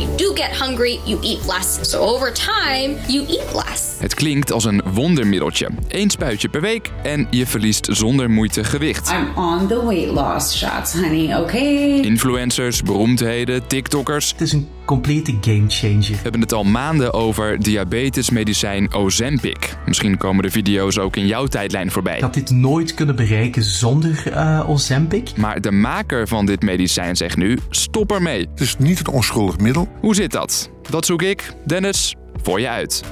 you 0.00 0.16
do 0.16 0.34
get 0.34 0.52
hungry, 0.52 1.00
you 1.04 1.20
eat 1.22 1.44
less. 1.44 1.86
So 1.88 2.00
over 2.00 2.30
time, 2.30 2.98
you 3.06 3.26
eat 3.28 3.52
less. 3.54 3.89
Het 4.00 4.14
klinkt 4.14 4.52
als 4.52 4.64
een 4.64 4.82
wondermiddeltje. 4.94 5.68
Eén 5.88 6.10
spuitje 6.10 6.48
per 6.48 6.60
week 6.60 6.90
en 7.02 7.26
je 7.30 7.46
verliest 7.46 7.88
zonder 7.90 8.30
moeite 8.30 8.64
gewicht. 8.64 9.10
I'm 9.10 9.44
on 9.44 9.66
the 9.66 9.86
weight 9.86 10.10
loss 10.14 10.58
shots, 10.58 10.94
honey, 10.94 11.36
okay? 11.36 12.00
Influencers, 12.00 12.82
beroemdheden, 12.82 13.66
TikTokkers 13.66 14.30
Het 14.30 14.40
is 14.40 14.52
een 14.52 14.68
complete 14.84 15.36
gamechanger. 15.40 16.18
hebben 16.22 16.40
het 16.40 16.52
al 16.52 16.64
maanden 16.64 17.12
over 17.12 17.62
diabetesmedicijn 17.62 18.94
Ozempic. 18.94 19.76
Misschien 19.86 20.16
komen 20.16 20.42
de 20.42 20.50
video's 20.50 20.98
ook 20.98 21.16
in 21.16 21.26
jouw 21.26 21.46
tijdlijn 21.46 21.90
voorbij. 21.90 22.16
Ik 22.16 22.22
had 22.22 22.34
dit 22.34 22.50
nooit 22.50 22.94
kunnen 22.94 23.16
bereiken 23.16 23.62
zonder 23.62 24.32
eh 24.32 24.70
Ozempic. 24.70 25.36
Maar 25.36 25.60
de 25.60 25.70
maker 25.70 26.28
van 26.28 26.46
dit 26.46 26.62
medicijn 26.62 27.16
zegt 27.16 27.36
nu: 27.36 27.58
stop 27.70 28.12
ermee. 28.12 28.40
Het 28.50 28.60
is 28.60 28.76
niet 28.78 29.00
een 29.00 29.12
onschuldig 29.12 29.58
middel. 29.58 29.88
Hoe 30.00 30.14
zit 30.14 30.32
dat? 30.32 30.70
Dat 30.90 31.06
zoek 31.06 31.22
ik, 31.22 31.52
Dennis, 31.64 32.14
voor 32.42 32.60
je 32.60 32.68
uit. 32.68 33.02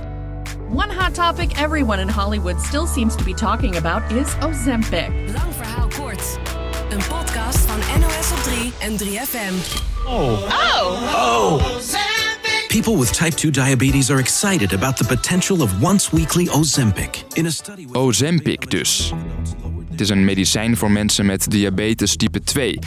One 0.70 0.90
hot 0.90 1.14
topic 1.14 1.58
everyone 1.58 1.98
in 1.98 2.08
Hollywood 2.08 2.60
still 2.60 2.86
seems 2.86 3.16
to 3.16 3.24
be 3.24 3.32
talking 3.32 3.77
about 3.77 4.12
is 4.12 4.27
Ozempic. 4.42 5.08
Lang 5.32 5.52
verhaal 5.52 5.88
kort. 5.88 6.38
Een 6.91 7.02
podcast 7.08 7.58
van 7.58 8.00
NOS 8.00 8.32
op 8.32 8.42
3 8.42 8.72
en 8.78 8.98
3FM. 8.98 9.54
People 12.68 12.98
with 12.98 13.12
type 13.14 13.34
2 13.34 13.50
diabetes 13.50 14.10
are 14.10 14.20
excited 14.20 14.72
about 14.72 14.96
the 14.96 15.04
potential 15.04 15.62
of 15.62 15.70
once 15.82 16.16
weekly 16.16 16.48
Ozempic. 16.48 17.24
In 17.32 17.46
a 17.46 17.50
study 17.50 17.86
with 17.86 17.96
Ozempic 17.96 18.70
dus. 18.70 19.12
Het 19.91 20.00
is 20.00 20.08
een 20.08 20.24
medicijn 20.24 20.77
voor 20.77 20.91
mensen 20.91 21.27
met 21.27 21.50
diabetes 21.50 22.16
type 22.16 22.41
2. 22.41 22.78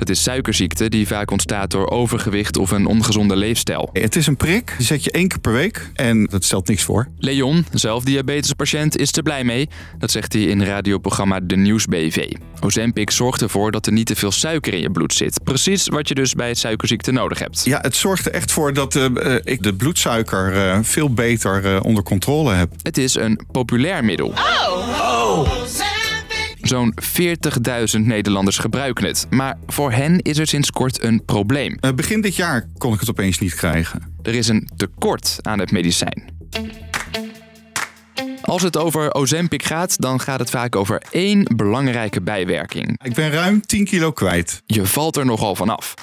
Dat 0.00 0.08
is 0.08 0.22
suikerziekte 0.22 0.88
die 0.88 1.06
vaak 1.06 1.30
ontstaat 1.30 1.70
door 1.70 1.90
overgewicht 1.90 2.56
of 2.56 2.70
een 2.70 2.86
ongezonde 2.86 3.36
leefstijl. 3.36 3.90
Het 3.92 4.16
is 4.16 4.26
een 4.26 4.36
prik, 4.36 4.74
die 4.76 4.86
zet 4.86 5.04
je 5.04 5.10
één 5.10 5.28
keer 5.28 5.38
per 5.38 5.52
week 5.52 5.90
en 5.94 6.24
dat 6.24 6.44
stelt 6.44 6.68
niks 6.68 6.82
voor. 6.82 7.08
Leon, 7.18 7.66
zelf 7.72 8.04
diabetespatiënt, 8.04 8.96
is 8.96 9.16
er 9.16 9.22
blij 9.22 9.44
mee. 9.44 9.68
Dat 9.98 10.10
zegt 10.10 10.32
hij 10.32 10.42
in 10.42 10.64
radioprogramma 10.64 11.40
De 11.40 11.56
Nieuws 11.56 11.86
BV. 11.86 12.32
Ozempic 12.60 13.10
zorgt 13.10 13.42
ervoor 13.42 13.70
dat 13.70 13.86
er 13.86 13.92
niet 13.92 14.06
te 14.06 14.16
veel 14.16 14.32
suiker 14.32 14.74
in 14.74 14.80
je 14.80 14.90
bloed 14.90 15.12
zit. 15.12 15.44
Precies 15.44 15.88
wat 15.88 16.08
je 16.08 16.14
dus 16.14 16.34
bij 16.34 16.54
suikerziekte 16.54 17.12
nodig 17.12 17.38
hebt. 17.38 17.64
Ja, 17.64 17.78
het 17.80 17.96
zorgt 17.96 18.26
er 18.26 18.32
echt 18.32 18.52
voor 18.52 18.72
dat 18.72 18.96
eh, 18.96 19.34
ik 19.42 19.62
de 19.62 19.74
bloedsuiker 19.74 20.56
eh, 20.56 20.78
veel 20.82 21.12
beter 21.12 21.74
eh, 21.74 21.84
onder 21.84 22.02
controle 22.02 22.52
heb. 22.52 22.72
Het 22.82 22.98
is 22.98 23.14
een 23.14 23.40
populair 23.52 24.04
middel. 24.04 24.32
Zo'n 26.70 26.94
40.000 27.98 28.00
Nederlanders 28.00 28.58
gebruiken 28.58 29.06
het. 29.06 29.26
Maar 29.30 29.58
voor 29.66 29.92
hen 29.92 30.18
is 30.18 30.38
er 30.38 30.46
sinds 30.46 30.70
kort 30.70 31.02
een 31.02 31.24
probleem. 31.24 31.76
Eh, 31.80 31.92
begin 31.92 32.20
dit 32.20 32.36
jaar 32.36 32.68
kon 32.78 32.92
ik 32.94 33.00
het 33.00 33.10
opeens 33.10 33.38
niet 33.38 33.54
krijgen. 33.54 34.14
Er 34.22 34.34
is 34.34 34.48
een 34.48 34.68
tekort 34.76 35.38
aan 35.42 35.58
het 35.58 35.72
medicijn. 35.72 36.24
Als 38.42 38.62
het 38.62 38.76
over 38.76 39.14
Ozempic 39.14 39.62
gaat, 39.62 40.00
dan 40.00 40.20
gaat 40.20 40.38
het 40.38 40.50
vaak 40.50 40.76
over 40.76 41.02
één 41.10 41.56
belangrijke 41.56 42.20
bijwerking. 42.20 43.00
Ik 43.04 43.14
ben 43.14 43.30
ruim 43.30 43.66
10 43.66 43.84
kilo 43.84 44.12
kwijt. 44.12 44.62
Je 44.66 44.86
valt 44.86 45.16
er 45.16 45.24
nogal 45.24 45.56
vanaf. 45.56 45.94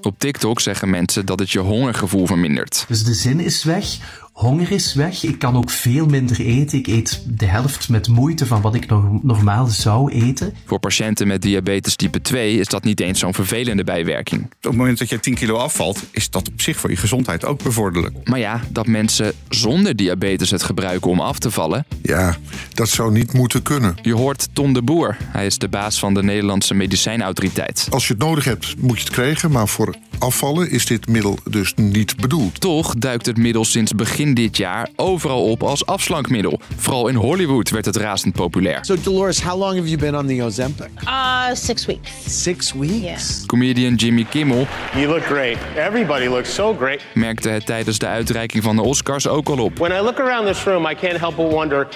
Op 0.00 0.18
TikTok 0.18 0.60
zeggen 0.60 0.90
mensen 0.90 1.26
dat 1.26 1.38
het 1.38 1.50
je 1.50 1.58
hongergevoel 1.58 2.26
vermindert. 2.26 2.84
Dus 2.88 3.04
de 3.04 3.14
zin 3.14 3.40
is 3.40 3.64
weg, 3.64 3.86
honger 4.34 4.70
is 4.72 4.94
weg. 4.94 5.22
Ik 5.22 5.38
kan 5.38 5.56
ook 5.56 5.70
veel 5.70 6.06
minder 6.06 6.40
eten. 6.40 6.78
Ik 6.78 6.86
eet 6.86 7.22
de 7.26 7.46
helft 7.46 7.88
met 7.88 8.08
moeite 8.08 8.46
van 8.46 8.60
wat 8.60 8.74
ik 8.74 8.86
nog 8.86 9.22
normaal 9.22 9.66
zou 9.66 10.12
eten. 10.12 10.54
Voor 10.64 10.78
patiënten 10.78 11.26
met 11.26 11.42
diabetes 11.42 11.96
type 11.96 12.20
2 12.20 12.58
is 12.58 12.68
dat 12.68 12.84
niet 12.84 13.00
eens 13.00 13.18
zo'n 13.18 13.34
vervelende 13.34 13.84
bijwerking. 13.84 14.42
Op 14.42 14.50
het 14.60 14.76
moment 14.76 14.98
dat 14.98 15.08
je 15.08 15.20
10 15.20 15.34
kilo 15.34 15.56
afvalt, 15.56 16.02
is 16.10 16.30
dat 16.30 16.48
op 16.48 16.60
zich 16.60 16.76
voor 16.76 16.90
je 16.90 16.96
gezondheid 16.96 17.44
ook 17.44 17.62
bevorderlijk. 17.62 18.28
Maar 18.28 18.38
ja, 18.38 18.60
dat 18.68 18.86
mensen 18.86 19.32
zonder 19.48 19.96
diabetes 19.96 20.50
het 20.50 20.62
gebruiken 20.62 21.10
om 21.10 21.20
af 21.20 21.38
te 21.38 21.50
vallen. 21.50 21.86
Ja, 22.02 22.36
dat 22.72 22.88
zou 22.88 23.12
niet 23.12 23.32
moeten 23.32 23.62
kunnen. 23.62 23.96
Je 24.02 24.14
hoort 24.14 24.48
Ton 24.52 24.72
de 24.72 24.82
Boer. 24.82 25.16
Hij 25.20 25.46
is 25.46 25.58
de 25.58 25.68
baas 25.68 25.98
van 25.98 26.14
de 26.14 26.22
Nederlandse 26.22 26.74
medicijnautoriteit. 26.74 27.86
Als 27.90 28.06
je 28.06 28.12
het 28.12 28.22
nodig 28.22 28.44
hebt, 28.44 28.74
moet 28.78 28.96
je 28.98 29.04
het 29.04 29.12
krijgen. 29.12 29.50
Maar 29.50 29.68
voor 29.68 29.94
afvallen 30.18 30.70
is 30.70 30.86
dit 30.86 31.08
middel 31.08 31.38
dus 31.50 31.72
niet 31.76 32.16
bedoeld. 32.16 32.60
Toch 32.60 32.94
duikt 32.98 33.26
het 33.26 33.36
middel 33.36 33.64
sinds 33.64 33.94
begin 33.94 34.23
dit 34.34 34.56
jaar 34.56 34.88
overal 34.96 35.50
op 35.50 35.62
als 35.62 35.86
afslankmiddel. 35.86 36.60
Vooral 36.76 37.08
in 37.08 37.14
Hollywood 37.14 37.70
werd 37.70 37.84
het 37.84 37.96
razend 37.96 38.34
populair. 38.34 38.84
So, 38.84 38.96
Dolores, 39.02 39.42
how 39.42 39.58
long 39.58 39.74
have 39.76 39.88
you 39.88 39.98
been 39.98 40.16
on 40.16 40.26
the 40.26 40.42
Ozempic? 40.42 40.88
Uh, 41.04 41.44
six 41.52 41.86
weeks. 41.86 42.10
Six 42.42 42.72
weeks. 42.72 43.46
Comedian 43.46 43.94
Jimmy 43.94 44.24
Kimmel 44.30 44.66
You 44.94 45.06
look 45.06 45.22
great. 45.22 45.56
Everybody 45.76 46.26
looks 46.26 46.54
so 46.54 46.74
great. 46.74 47.00
merkte 47.14 47.48
het 47.48 47.66
tijdens 47.66 47.98
de 47.98 48.06
uitreiking 48.06 48.62
van 48.62 48.76
de 48.76 48.82
Oscars 48.82 49.28
ook 49.28 49.48
al 49.48 49.58
op. 49.58 49.78
When 49.78 49.92
I 49.92 50.00
look 50.00 50.20
around 50.20 50.46
this 50.46 50.64
room, 50.64 50.86
I 50.86 50.94
can't 50.94 51.18
help 51.18 51.36
but 51.36 51.50
wonder 51.50 51.88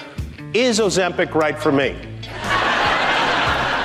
is 0.51 0.81
Ozempic 0.81 1.33
right 1.33 1.59
for 1.59 1.73
me? 1.73 2.08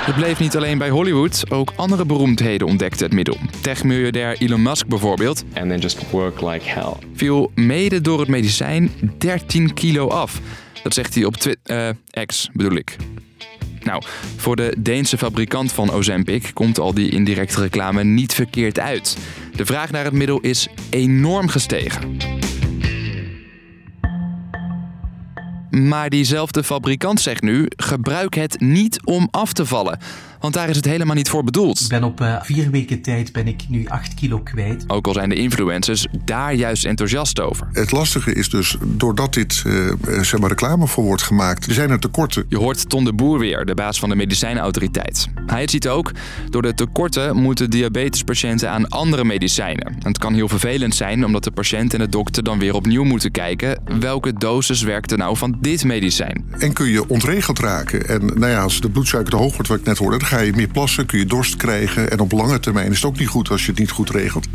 Het 0.05 0.15
bleef 0.15 0.39
niet 0.39 0.55
alleen 0.55 0.77
bij 0.77 0.89
Hollywood, 0.89 1.51
ook 1.51 1.73
andere 1.75 2.05
beroemdheden 2.05 2.67
ontdekten 2.67 3.05
het 3.05 3.13
middel. 3.13 3.37
Techmiljardair 3.61 4.37
Elon 4.37 4.61
Musk 4.61 4.87
bijvoorbeeld 4.87 5.43
and 5.53 5.69
then 5.69 5.79
just 5.79 6.09
work 6.09 6.41
like 6.41 6.69
hell. 6.69 6.93
viel 7.13 7.51
mede 7.55 8.01
door 8.01 8.19
het 8.19 8.27
medicijn 8.27 8.91
13 9.17 9.73
kilo 9.73 10.07
af. 10.07 10.41
Dat 10.83 10.93
zegt 10.93 11.15
hij 11.15 11.23
op 11.23 11.35
Twitter. 11.35 11.95
X 12.25 12.49
bedoel 12.53 12.77
ik. 12.77 12.95
Nou, 13.83 14.03
voor 14.35 14.55
de 14.55 14.75
Deense 14.79 15.17
fabrikant 15.17 15.71
van 15.71 15.91
Ozempic 15.91 16.51
komt 16.53 16.79
al 16.79 16.93
die 16.93 17.09
indirecte 17.09 17.61
reclame 17.61 18.03
niet 18.03 18.33
verkeerd 18.33 18.79
uit. 18.79 19.17
De 19.55 19.65
vraag 19.65 19.91
naar 19.91 20.03
het 20.03 20.13
middel 20.13 20.39
is 20.39 20.67
enorm 20.89 21.47
gestegen. 21.47 22.17
Maar 25.83 26.09
diezelfde 26.09 26.63
fabrikant 26.63 27.21
zegt 27.21 27.41
nu: 27.41 27.65
gebruik 27.75 28.35
het 28.35 28.59
niet 28.59 28.99
om 29.03 29.27
af 29.31 29.53
te 29.53 29.65
vallen. 29.65 29.99
Want 30.45 30.57
daar 30.57 30.69
is 30.69 30.75
het 30.75 30.85
helemaal 30.85 31.15
niet 31.15 31.29
voor 31.29 31.43
bedoeld. 31.43 31.79
Ik 31.79 31.87
ben 31.87 32.03
op 32.03 32.21
eh, 32.21 32.35
vier 32.41 32.71
weken 32.71 33.01
tijd 33.01 33.31
ben 33.31 33.47
ik 33.47 33.63
nu 33.67 33.87
8 33.87 34.13
kilo 34.13 34.39
kwijt. 34.39 34.83
Ook 34.87 35.07
al 35.07 35.13
zijn 35.13 35.29
de 35.29 35.35
influencers 35.35 36.07
daar 36.25 36.53
juist 36.53 36.85
enthousiast 36.85 37.39
over. 37.39 37.67
Het 37.71 37.91
lastige 37.91 38.33
is 38.33 38.49
dus, 38.49 38.77
doordat 38.83 39.33
dit 39.33 39.63
eh, 39.65 40.21
zeg 40.21 40.39
maar 40.39 40.49
reclame 40.49 40.87
voor 40.87 41.03
wordt 41.03 41.21
gemaakt, 41.21 41.67
zijn 41.69 41.89
er 41.89 41.99
tekorten. 41.99 42.45
Je 42.49 42.57
hoort 42.57 42.89
Ton 42.89 43.03
de 43.03 43.13
Boer 43.13 43.39
weer, 43.39 43.65
de 43.65 43.73
baas 43.73 43.99
van 43.99 44.09
de 44.09 44.15
medicijnautoriteit. 44.15 45.27
Hij 45.45 45.67
ziet 45.69 45.87
ook, 45.87 46.11
door 46.49 46.61
de 46.61 46.73
tekorten 46.73 47.35
moeten 47.35 47.69
diabetespatiënten 47.69 48.69
aan 48.69 48.87
andere 48.87 49.23
medicijnen. 49.23 49.85
En 49.85 50.07
het 50.07 50.17
kan 50.17 50.33
heel 50.33 50.47
vervelend 50.47 50.95
zijn, 50.95 51.25
omdat 51.25 51.43
de 51.43 51.51
patiënt 51.51 51.93
en 51.93 51.99
de 51.99 52.09
dokter 52.09 52.43
dan 52.43 52.59
weer 52.59 52.73
opnieuw 52.73 53.03
moeten 53.03 53.31
kijken... 53.31 53.81
welke 53.99 54.33
dosis 54.33 54.81
werkt 54.81 55.11
er 55.11 55.17
nou 55.17 55.37
van 55.37 55.57
dit 55.61 55.83
medicijn. 55.83 56.45
En 56.59 56.73
kun 56.73 56.87
je 56.87 57.09
ontregeld 57.09 57.59
raken. 57.59 58.07
En 58.07 58.25
nou 58.25 58.51
ja, 58.51 58.61
als 58.61 58.81
de 58.81 58.89
bloedsuiker 58.89 59.31
te 59.31 59.37
hoog 59.37 59.53
wordt, 59.53 59.67
wat 59.67 59.79
ik 59.79 59.85
net 59.85 59.97
hoorde, 59.97 60.17
dan 60.17 60.27
ga 60.35 60.41
je 60.41 60.53
meer 60.55 60.67
plassen, 60.67 61.05
kun 61.05 61.19
je 61.19 61.25
dorst 61.25 61.55
krijgen. 61.55 62.11
En 62.11 62.19
op 62.19 62.31
lange 62.31 62.59
termijn 62.59 62.91
is 62.91 62.95
het 62.95 63.05
ook 63.05 63.19
niet 63.19 63.27
goed 63.27 63.49
als 63.49 63.65
je 63.65 63.71
het 63.71 63.79
niet 63.79 63.91
goed 63.91 64.09
regelt. 64.09 64.47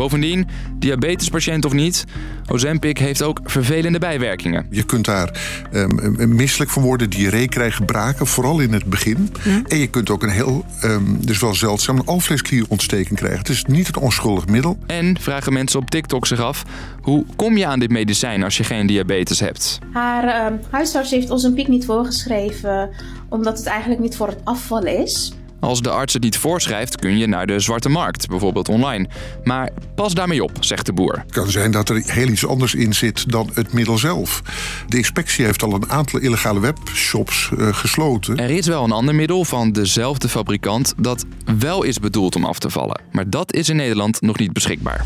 Bovendien, 0.00 0.48
diabetespatiënt 0.78 1.64
of 1.64 1.72
niet, 1.72 2.04
Ozempic 2.46 2.98
heeft 2.98 3.22
ook 3.22 3.40
vervelende 3.44 3.98
bijwerkingen. 3.98 4.66
Je 4.70 4.82
kunt 4.82 5.04
daar 5.04 5.40
um, 5.72 6.34
misselijk 6.34 6.70
van 6.70 6.82
worden, 6.82 7.10
diarree 7.10 7.48
krijgen, 7.48 7.84
braken, 7.84 8.26
vooral 8.26 8.60
in 8.60 8.72
het 8.72 8.84
begin. 8.84 9.32
En 9.68 9.78
je 9.78 9.86
kunt 9.86 10.10
ook 10.10 10.22
een 10.22 10.30
heel, 10.30 10.64
um, 10.84 11.26
dus 11.26 11.40
wel 11.40 11.54
zeldzaam, 11.54 11.96
een 11.96 12.06
alvleesklierontsteking 12.06 13.18
krijgen. 13.18 13.38
Het 13.38 13.48
is 13.48 13.64
niet 13.64 13.88
een 13.88 14.02
onschuldig 14.02 14.46
middel. 14.46 14.78
En 14.86 15.20
vragen 15.20 15.52
mensen 15.52 15.80
op 15.80 15.90
TikTok 15.90 16.26
zich 16.26 16.40
af, 16.40 16.62
hoe 17.00 17.24
kom 17.36 17.56
je 17.56 17.66
aan 17.66 17.78
dit 17.78 17.90
medicijn 17.90 18.42
als 18.42 18.56
je 18.56 18.64
geen 18.64 18.86
diabetes 18.86 19.40
hebt? 19.40 19.78
Haar 19.92 20.52
uh, 20.52 20.58
huisarts 20.70 21.10
heeft 21.10 21.30
ons 21.30 21.42
een 21.42 21.54
piek 21.54 21.68
niet 21.68 21.84
voorgeschreven, 21.84 22.90
omdat 23.28 23.58
het 23.58 23.66
eigenlijk 23.66 24.00
niet 24.00 24.16
voor 24.16 24.28
het 24.28 24.40
afvallen 24.44 24.98
is. 25.02 25.32
Als 25.60 25.80
de 25.82 25.90
arts 25.90 26.12
het 26.12 26.22
niet 26.22 26.38
voorschrijft, 26.38 26.96
kun 26.96 27.18
je 27.18 27.26
naar 27.26 27.46
de 27.46 27.60
zwarte 27.60 27.88
markt, 27.88 28.28
bijvoorbeeld 28.28 28.68
online. 28.68 29.08
Maar 29.44 29.70
pas 29.94 30.14
daarmee 30.14 30.42
op, 30.42 30.52
zegt 30.60 30.86
de 30.86 30.92
boer. 30.92 31.18
Het 31.18 31.32
kan 31.32 31.50
zijn 31.50 31.70
dat 31.70 31.88
er 31.88 32.02
heel 32.06 32.28
iets 32.28 32.46
anders 32.46 32.74
in 32.74 32.94
zit 32.94 33.30
dan 33.30 33.50
het 33.54 33.72
middel 33.72 33.98
zelf. 33.98 34.42
De 34.88 34.96
inspectie 34.96 35.44
heeft 35.44 35.62
al 35.62 35.74
een 35.74 35.90
aantal 35.90 36.20
illegale 36.20 36.60
webshops 36.60 37.50
uh, 37.58 37.74
gesloten. 37.74 38.36
Er 38.36 38.50
is 38.50 38.66
wel 38.66 38.84
een 38.84 38.92
ander 38.92 39.14
middel 39.14 39.44
van 39.44 39.72
dezelfde 39.72 40.28
fabrikant 40.28 40.94
dat 40.96 41.24
wel 41.58 41.82
is 41.82 41.98
bedoeld 41.98 42.36
om 42.36 42.44
af 42.44 42.58
te 42.58 42.70
vallen. 42.70 43.00
Maar 43.12 43.30
dat 43.30 43.52
is 43.52 43.68
in 43.68 43.76
Nederland 43.76 44.20
nog 44.20 44.38
niet 44.38 44.52
beschikbaar. 44.52 45.04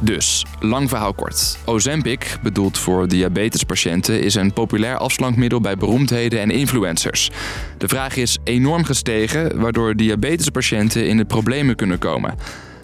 Dus, 0.00 0.44
lang 0.60 0.88
verhaal 0.88 1.14
kort. 1.14 1.58
Ozempic, 1.64 2.36
bedoeld 2.42 2.78
voor 2.78 3.08
diabetespatiënten, 3.08 4.22
is 4.22 4.34
een 4.34 4.52
populair 4.52 4.96
afslankmiddel 4.96 5.60
bij 5.60 5.76
beroemdheden 5.76 6.40
en 6.40 6.50
influencers. 6.50 7.30
De 7.78 7.88
vraag 7.88 8.16
is 8.16 8.38
enorm 8.44 8.84
gestegen, 8.84 9.60
waardoor 9.60 9.96
diabetespatiënten 9.96 11.08
in 11.08 11.16
de 11.16 11.24
problemen 11.24 11.76
kunnen 11.76 11.98
komen. 11.98 12.34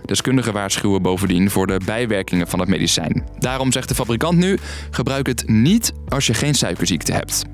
Deskundigen 0.04 0.52
waarschuwen 0.52 1.02
bovendien 1.02 1.50
voor 1.50 1.66
de 1.66 1.80
bijwerkingen 1.84 2.48
van 2.48 2.58
het 2.60 2.68
medicijn. 2.68 3.24
Daarom 3.38 3.72
zegt 3.72 3.88
de 3.88 3.94
fabrikant 3.94 4.38
nu: 4.38 4.58
gebruik 4.90 5.26
het 5.26 5.48
niet 5.48 5.92
als 6.08 6.26
je 6.26 6.34
geen 6.34 6.54
suikerziekte 6.54 7.12
hebt. 7.12 7.44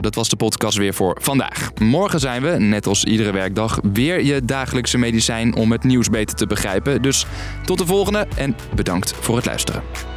Dat 0.00 0.14
was 0.14 0.28
de 0.28 0.36
podcast 0.36 0.76
weer 0.76 0.94
voor 0.94 1.16
vandaag. 1.20 1.70
Morgen 1.78 2.20
zijn 2.20 2.42
we, 2.42 2.48
net 2.48 2.86
als 2.86 3.04
iedere 3.04 3.32
werkdag, 3.32 3.78
weer 3.92 4.24
je 4.24 4.44
dagelijkse 4.44 4.98
medicijn 4.98 5.54
om 5.54 5.72
het 5.72 5.84
nieuws 5.84 6.08
beter 6.08 6.36
te 6.36 6.46
begrijpen. 6.46 7.02
Dus 7.02 7.26
tot 7.64 7.78
de 7.78 7.86
volgende 7.86 8.26
en 8.36 8.56
bedankt 8.74 9.14
voor 9.20 9.36
het 9.36 9.46
luisteren. 9.46 10.07